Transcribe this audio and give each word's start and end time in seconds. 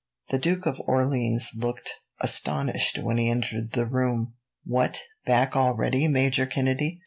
The 0.31 0.39
Duke 0.39 0.65
of 0.65 0.79
Orleans 0.87 1.51
looked 1.55 2.01
astonished 2.21 2.97
when 2.97 3.17
he 3.19 3.29
entered 3.29 3.73
the 3.73 3.85
room. 3.85 4.33
"What! 4.63 4.99
Back 5.27 5.55
already, 5.55 6.07
Major 6.07 6.47
Kennedy? 6.47 6.99